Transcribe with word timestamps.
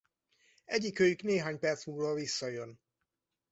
Egyikőjük 0.65 1.21
néhány 1.21 1.59
perc 1.59 1.85
múlva 1.85 2.13
visszajön. 2.13 2.79